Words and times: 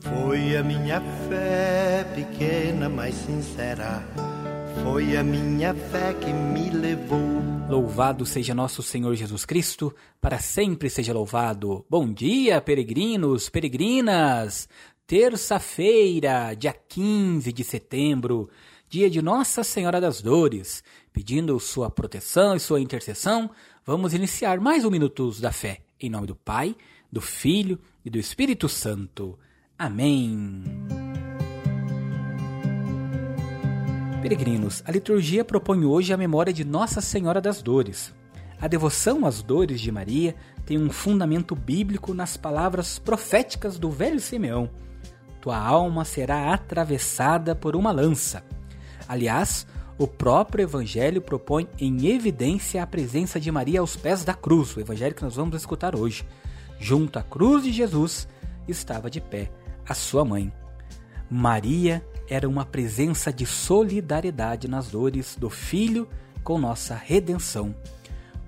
Foi 0.00 0.56
a 0.56 0.62
minha 0.62 1.00
fé 1.28 2.04
pequena, 2.14 2.88
mas 2.88 3.14
sincera. 3.14 4.04
Foi 4.82 5.16
a 5.16 5.22
minha 5.22 5.74
fé 5.74 6.14
que 6.14 6.32
me 6.32 6.70
levou. 6.70 7.18
Louvado 7.68 8.24
seja 8.24 8.54
nosso 8.54 8.82
Senhor 8.82 9.14
Jesus 9.14 9.44
Cristo, 9.44 9.94
para 10.20 10.38
sempre 10.38 10.88
seja 10.88 11.12
louvado. 11.12 11.84
Bom 11.90 12.12
dia, 12.12 12.60
peregrinos, 12.60 13.48
peregrinas. 13.48 14.68
Terça-feira, 15.06 16.54
dia 16.54 16.72
15 16.72 17.52
de 17.52 17.64
setembro, 17.64 18.48
dia 18.88 19.08
de 19.08 19.22
Nossa 19.22 19.64
Senhora 19.64 20.00
das 20.00 20.20
Dores. 20.20 20.84
Pedindo 21.12 21.58
sua 21.58 21.90
proteção 21.90 22.54
e 22.54 22.60
sua 22.60 22.80
intercessão, 22.80 23.50
vamos 23.84 24.14
iniciar 24.14 24.60
mais 24.60 24.84
um 24.84 24.90
Minutos 24.90 25.40
da 25.40 25.50
Fé. 25.50 25.80
Em 25.98 26.10
nome 26.10 26.26
do 26.26 26.36
Pai, 26.36 26.76
do 27.10 27.20
Filho 27.20 27.78
e 28.04 28.10
do 28.10 28.18
Espírito 28.18 28.68
Santo. 28.68 29.38
Amém. 29.78 30.64
Peregrinos, 34.22 34.82
a 34.86 34.90
liturgia 34.90 35.44
propõe 35.44 35.84
hoje 35.84 36.14
a 36.14 36.16
memória 36.16 36.50
de 36.50 36.64
Nossa 36.64 37.02
Senhora 37.02 37.42
das 37.42 37.60
Dores. 37.60 38.14
A 38.58 38.66
devoção 38.68 39.26
às 39.26 39.42
dores 39.42 39.78
de 39.78 39.92
Maria 39.92 40.34
tem 40.64 40.78
um 40.78 40.88
fundamento 40.88 41.54
bíblico 41.54 42.14
nas 42.14 42.38
palavras 42.38 42.98
proféticas 42.98 43.78
do 43.78 43.90
velho 43.90 44.18
Simeão: 44.18 44.70
Tua 45.42 45.58
alma 45.58 46.06
será 46.06 46.54
atravessada 46.54 47.54
por 47.54 47.76
uma 47.76 47.92
lança. 47.92 48.42
Aliás, 49.06 49.66
o 49.98 50.08
próprio 50.08 50.62
Evangelho 50.62 51.20
propõe 51.20 51.68
em 51.78 52.06
evidência 52.06 52.82
a 52.82 52.86
presença 52.86 53.38
de 53.38 53.52
Maria 53.52 53.80
aos 53.80 53.94
pés 53.94 54.24
da 54.24 54.32
cruz, 54.32 54.74
o 54.74 54.80
Evangelho 54.80 55.14
que 55.14 55.22
nós 55.22 55.36
vamos 55.36 55.54
escutar 55.54 55.94
hoje. 55.94 56.26
Junto 56.80 57.18
à 57.18 57.22
cruz 57.22 57.62
de 57.62 57.72
Jesus 57.72 58.26
estava 58.66 59.10
de 59.10 59.20
pé 59.20 59.50
a 59.88 59.94
sua 59.94 60.24
mãe. 60.24 60.52
Maria 61.30 62.04
era 62.28 62.48
uma 62.48 62.64
presença 62.64 63.32
de 63.32 63.46
solidariedade 63.46 64.68
nas 64.68 64.88
dores 64.88 65.36
do 65.36 65.48
filho 65.48 66.08
com 66.42 66.58
nossa 66.58 66.94
redenção. 66.94 67.74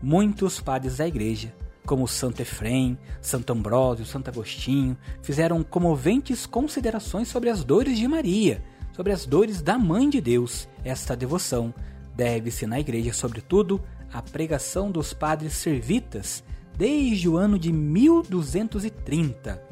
Muitos 0.02 0.60
padres 0.60 0.98
da 0.98 1.06
igreja, 1.06 1.54
como 1.84 2.06
Santo 2.06 2.40
Efrem, 2.40 2.98
Santo 3.20 3.52
Ambrósio, 3.52 4.04
Santo 4.04 4.28
Agostinho, 4.28 4.96
fizeram 5.22 5.62
comoventes 5.62 6.46
considerações 6.46 7.28
sobre 7.28 7.50
as 7.50 7.64
dores 7.64 7.98
de 7.98 8.06
Maria, 8.06 8.62
sobre 8.92 9.12
as 9.12 9.26
dores 9.26 9.62
da 9.62 9.78
Mãe 9.78 10.08
de 10.08 10.20
Deus. 10.20 10.68
Esta 10.84 11.16
devoção 11.16 11.74
deve-se 12.14 12.66
na 12.66 12.78
igreja, 12.78 13.12
sobretudo, 13.12 13.80
à 14.12 14.22
pregação 14.22 14.90
dos 14.90 15.12
padres 15.12 15.54
servitas 15.54 16.44
desde 16.76 17.28
o 17.28 17.36
ano 17.36 17.58
de 17.58 17.72
1230 17.72 19.68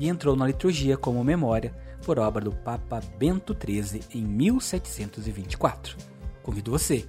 e 0.00 0.08
entrou 0.08 0.34
na 0.34 0.46
liturgia 0.46 0.96
como 0.96 1.22
memória 1.22 1.72
por 2.04 2.18
obra 2.18 2.42
do 2.42 2.50
Papa 2.50 3.00
Bento 3.18 3.54
XIII 3.54 4.02
em 4.14 4.24
1724. 4.24 5.96
Convido 6.42 6.70
você, 6.70 7.06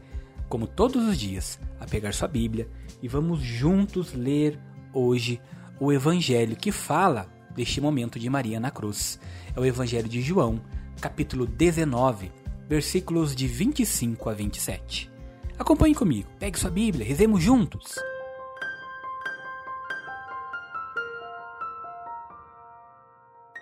como 0.49 0.67
todos 0.67 1.07
os 1.07 1.17
dias, 1.17 1.57
a 1.79 1.85
pegar 1.85 2.13
sua 2.13 2.27
Bíblia 2.27 2.67
e 3.01 3.07
vamos 3.07 3.39
juntos 3.41 4.13
ler 4.13 4.59
hoje 4.93 5.41
o 5.79 5.91
Evangelho 5.93 6.57
que 6.57 6.71
fala 6.71 7.27
deste 7.55 7.79
momento 7.79 8.19
de 8.19 8.29
Maria 8.29 8.59
na 8.59 8.69
cruz. 8.69 9.17
É 9.55 9.59
o 9.59 9.65
Evangelho 9.65 10.09
de 10.09 10.21
João, 10.21 10.61
capítulo 10.99 11.47
19, 11.47 12.29
versículos 12.67 13.33
de 13.33 13.47
25 13.47 14.29
a 14.29 14.33
27. 14.33 15.09
Acompanhe 15.57 15.95
comigo, 15.95 16.29
pegue 16.37 16.59
sua 16.59 16.69
Bíblia, 16.69 17.05
rezemos 17.05 17.41
juntos. 17.41 17.95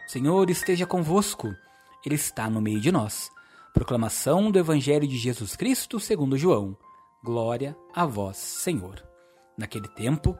Senhor 0.09 0.49
esteja 0.49 0.87
convosco, 0.87 1.55
Ele 2.03 2.15
está 2.15 2.49
no 2.49 2.59
meio 2.59 2.81
de 2.81 2.91
nós. 2.91 3.29
Proclamação 3.75 4.49
do 4.49 4.57
Evangelho 4.57 5.07
de 5.07 5.15
Jesus 5.15 5.55
Cristo 5.55 5.99
segundo 5.99 6.35
João. 6.35 6.75
Glória 7.23 7.77
a 7.93 8.07
vós, 8.07 8.37
Senhor. 8.37 9.03
Naquele 9.55 9.87
tempo, 9.89 10.35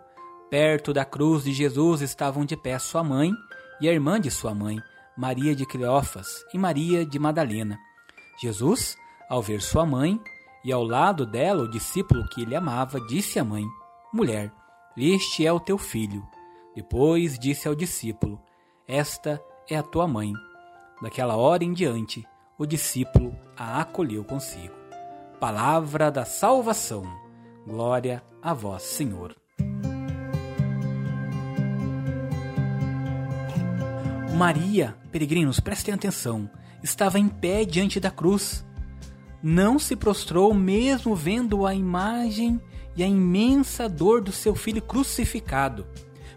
perto 0.49 0.91
da 0.91 1.05
cruz 1.05 1.44
de 1.44 1.53
Jesus 1.53 2.01
estavam 2.01 2.45
de 2.45 2.57
pé 2.57 2.79
sua 2.79 3.03
mãe 3.03 3.31
e 3.79 3.88
a 3.88 3.94
irmã 3.94 4.19
de 4.19 4.31
sua 4.31 4.55
mãe, 4.55 4.81
Maria 5.16 5.55
de 5.55 5.67
Cleófas 5.67 6.44
e 6.51 6.57
Maria 6.57 7.05
de 7.05 7.19
Madalena. 7.19 7.77
Jesus, 8.41 8.97
ao 9.29 9.39
ver 9.39 9.61
sua 9.61 9.85
mãe 9.85 10.19
e 10.65 10.71
ao 10.71 10.83
lado 10.83 11.27
dela 11.27 11.61
o 11.61 11.69
discípulo 11.69 12.27
que 12.29 12.41
ele 12.41 12.55
amava, 12.55 12.99
disse 13.01 13.38
à 13.38 13.44
mãe: 13.44 13.65
Mulher, 14.11 14.51
este 14.97 15.45
é 15.45 15.53
o 15.53 15.59
teu 15.59 15.77
filho. 15.77 16.27
Depois 16.75 17.38
disse 17.38 17.67
ao 17.67 17.75
discípulo: 17.75 18.41
Esta 18.88 19.39
é 19.69 19.78
a 19.78 19.84
tua 19.84 20.07
mãe. 20.07 20.34
Daquela 21.02 21.38
hora 21.38 21.63
em 21.63 21.74
diante, 21.74 22.25
o 22.57 22.66
discípulo 22.66 23.35
a 23.56 23.80
acolheu 23.81 24.24
consigo. 24.24 24.74
Palavra 25.40 26.12
da 26.12 26.25
salvação. 26.25 27.03
Glória 27.66 28.24
a 28.41 28.53
vós, 28.53 28.81
Senhor. 28.81 29.35
Maria, 34.35 34.96
peregrinos, 35.12 35.59
prestem 35.59 35.94
atenção, 35.94 36.50
estava 36.81 37.19
em 37.19 37.28
pé 37.28 37.63
diante 37.63 38.00
da 38.00 38.09
cruz. 38.09 38.66
Não 39.44 39.78
se 39.78 39.96
prostrou 39.96 40.53
mesmo 40.53 41.16
vendo 41.16 41.66
a 41.66 41.75
imagem 41.75 42.59
e 42.96 43.03
a 43.03 43.07
imensa 43.07 43.88
dor 43.88 44.22
do 44.22 44.31
seu 44.31 44.56
filho 44.56 44.81
crucificado, 44.81 45.86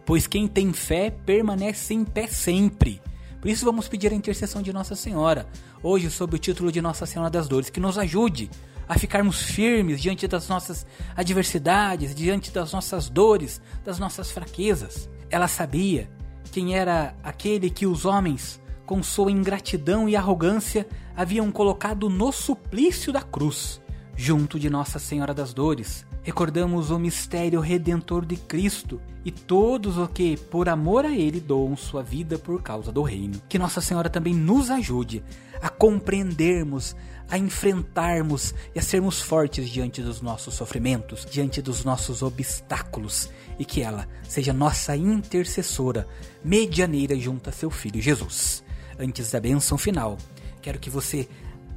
pois 0.04 0.26
quem 0.26 0.46
tem 0.46 0.72
fé 0.72 1.10
permanece 1.10 1.94
em 1.94 2.04
pé 2.04 2.26
sempre 2.26 3.00
por 3.42 3.50
isso 3.50 3.64
vamos 3.64 3.88
pedir 3.88 4.12
a 4.12 4.14
intercessão 4.14 4.62
de 4.62 4.72
Nossa 4.72 4.94
Senhora, 4.94 5.48
hoje 5.82 6.08
sob 6.08 6.36
o 6.36 6.38
título 6.38 6.70
de 6.70 6.80
Nossa 6.80 7.04
Senhora 7.04 7.28
das 7.28 7.48
Dores, 7.48 7.70
que 7.70 7.80
nos 7.80 7.98
ajude 7.98 8.48
a 8.88 8.96
ficarmos 8.96 9.42
firmes 9.42 10.00
diante 10.00 10.28
das 10.28 10.48
nossas 10.48 10.86
adversidades, 11.16 12.14
diante 12.14 12.52
das 12.52 12.72
nossas 12.72 13.10
dores, 13.10 13.60
das 13.84 13.98
nossas 13.98 14.30
fraquezas. 14.30 15.10
Ela 15.28 15.48
sabia 15.48 16.08
quem 16.52 16.76
era 16.76 17.16
aquele 17.20 17.68
que 17.68 17.84
os 17.84 18.04
homens, 18.04 18.60
com 18.86 19.02
sua 19.02 19.32
ingratidão 19.32 20.08
e 20.08 20.14
arrogância, 20.14 20.86
haviam 21.16 21.50
colocado 21.50 22.08
no 22.08 22.30
suplício 22.30 23.12
da 23.12 23.22
cruz, 23.22 23.81
junto 24.16 24.58
de 24.58 24.68
Nossa 24.68 24.98
Senhora 24.98 25.34
das 25.34 25.52
Dores, 25.52 26.04
recordamos 26.22 26.90
o 26.90 26.98
mistério 26.98 27.60
redentor 27.60 28.24
de 28.24 28.36
Cristo 28.36 29.00
e 29.24 29.30
todos 29.30 29.96
os 29.96 30.08
que, 30.10 30.36
por 30.36 30.68
amor 30.68 31.04
a 31.04 31.10
Ele, 31.10 31.40
doam 31.40 31.76
sua 31.76 32.02
vida 32.02 32.38
por 32.38 32.62
causa 32.62 32.92
do 32.92 33.02
reino. 33.02 33.40
Que 33.48 33.58
Nossa 33.58 33.80
Senhora 33.80 34.10
também 34.10 34.34
nos 34.34 34.70
ajude 34.70 35.22
a 35.60 35.68
compreendermos, 35.68 36.94
a 37.30 37.38
enfrentarmos 37.38 38.54
e 38.74 38.78
a 38.78 38.82
sermos 38.82 39.20
fortes 39.20 39.68
diante 39.68 40.02
dos 40.02 40.20
nossos 40.20 40.54
sofrimentos, 40.54 41.26
diante 41.30 41.62
dos 41.62 41.84
nossos 41.84 42.22
obstáculos 42.22 43.30
e 43.58 43.64
que 43.64 43.80
ela 43.80 44.08
seja 44.28 44.52
nossa 44.52 44.96
intercessora, 44.96 46.06
medianeira 46.44 47.18
junto 47.18 47.48
a 47.48 47.52
seu 47.52 47.70
Filho 47.70 48.00
Jesus. 48.00 48.62
Antes 48.98 49.30
da 49.30 49.40
bênção 49.40 49.78
final, 49.78 50.18
quero 50.60 50.78
que 50.78 50.90
você 50.90 51.28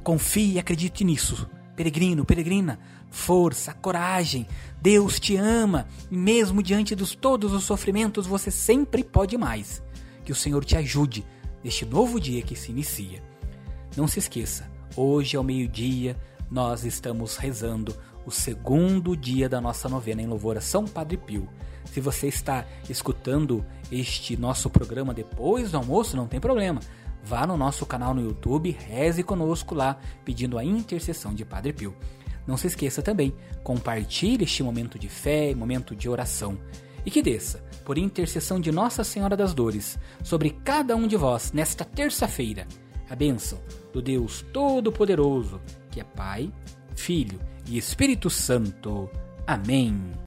confie 0.02 0.54
e 0.54 0.58
acredite 0.58 1.04
nisso 1.04 1.48
Peregrino, 1.76 2.24
peregrina, 2.24 2.78
força, 3.10 3.74
coragem. 3.74 4.46
Deus 4.80 5.20
te 5.20 5.36
ama 5.36 5.86
mesmo 6.10 6.62
diante 6.62 6.96
de 6.96 7.16
todos 7.16 7.52
os 7.52 7.64
sofrimentos 7.64 8.26
você 8.26 8.50
sempre 8.50 9.04
pode 9.04 9.36
mais. 9.36 9.82
Que 10.24 10.32
o 10.32 10.34
Senhor 10.34 10.64
te 10.64 10.74
ajude 10.74 11.24
neste 11.62 11.84
novo 11.84 12.18
dia 12.18 12.40
que 12.42 12.56
se 12.56 12.70
inicia. 12.70 13.22
Não 13.94 14.08
se 14.08 14.18
esqueça, 14.18 14.70
hoje 14.96 15.36
ao 15.36 15.44
meio-dia 15.44 16.16
nós 16.50 16.84
estamos 16.84 17.36
rezando 17.36 17.94
o 18.24 18.30
segundo 18.30 19.16
dia 19.16 19.48
da 19.48 19.60
nossa 19.60 19.88
novena 19.88 20.22
em 20.22 20.26
louvor 20.26 20.56
a 20.56 20.60
São 20.60 20.86
Padre 20.86 21.18
Pio. 21.18 21.48
Se 21.92 22.00
você 22.00 22.26
está 22.26 22.66
escutando 22.88 23.64
este 23.92 24.36
nosso 24.36 24.68
programa 24.70 25.14
depois 25.14 25.70
do 25.70 25.76
almoço, 25.76 26.16
não 26.16 26.26
tem 26.26 26.40
problema 26.40 26.80
vá 27.26 27.44
no 27.44 27.56
nosso 27.56 27.84
canal 27.84 28.14
no 28.14 28.22
YouTube, 28.22 28.70
reze 28.70 29.24
conosco 29.24 29.74
lá, 29.74 29.98
pedindo 30.24 30.56
a 30.56 30.64
intercessão 30.64 31.34
de 31.34 31.44
Padre 31.44 31.72
Pio. 31.72 31.92
Não 32.46 32.56
se 32.56 32.68
esqueça 32.68 33.02
também, 33.02 33.34
compartilhe 33.64 34.44
este 34.44 34.62
momento 34.62 34.96
de 34.96 35.08
fé, 35.08 35.52
momento 35.52 35.96
de 35.96 36.08
oração. 36.08 36.56
E 37.04 37.10
que 37.10 37.20
desça, 37.20 37.64
por 37.84 37.98
intercessão 37.98 38.60
de 38.60 38.70
Nossa 38.70 39.02
Senhora 39.02 39.36
das 39.36 39.52
Dores, 39.52 39.98
sobre 40.22 40.50
cada 40.50 40.94
um 40.94 41.08
de 41.08 41.16
vós 41.16 41.50
nesta 41.50 41.84
terça-feira, 41.84 42.64
a 43.10 43.16
bênção 43.16 43.58
do 43.92 44.00
Deus 44.00 44.44
Todo-Poderoso, 44.52 45.60
que 45.90 45.98
é 45.98 46.04
Pai, 46.04 46.52
Filho 46.94 47.40
e 47.66 47.76
Espírito 47.76 48.30
Santo. 48.30 49.10
Amém. 49.44 50.14